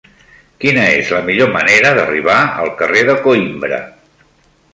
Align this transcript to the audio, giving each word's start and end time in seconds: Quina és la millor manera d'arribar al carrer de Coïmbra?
Quina 0.63 0.85
és 1.01 1.11
la 1.15 1.19
millor 1.27 1.51
manera 1.57 1.91
d'arribar 1.99 2.39
al 2.65 2.73
carrer 2.81 3.05
de 3.11 3.19
Coïmbra? 3.27 3.81